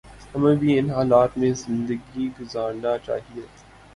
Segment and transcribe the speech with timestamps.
[0.33, 3.45] ہمیں بھی ان حالات میں زندگی گزارنا چاہیے